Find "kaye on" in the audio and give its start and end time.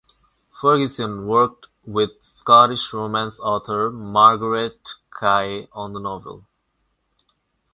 5.19-5.93